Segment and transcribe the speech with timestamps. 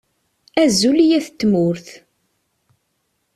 [0.63, 1.87] Azul i yat Tmurt!